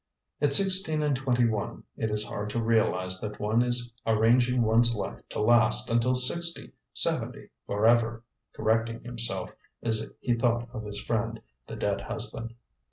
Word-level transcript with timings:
"At 0.41 0.51
sixteen 0.53 1.03
and 1.03 1.15
twenty 1.15 1.45
one 1.45 1.83
it 1.95 2.09
is 2.09 2.25
hard 2.25 2.49
to 2.49 2.59
realize 2.59 3.21
that 3.21 3.39
one 3.39 3.61
is 3.61 3.93
arranging 4.03 4.63
one's 4.63 4.95
life 4.95 5.19
to 5.29 5.39
last 5.39 5.91
until 5.91 6.15
sixty, 6.15 6.71
seventy, 6.91 7.49
forever," 7.67 8.23
correcting 8.53 9.03
himself 9.03 9.51
as 9.83 10.03
he 10.19 10.33
thought 10.33 10.67
of 10.73 10.85
his 10.85 11.03
friend, 11.03 11.39
the 11.67 11.75
dead 11.75 12.01
husband. 12.01 12.55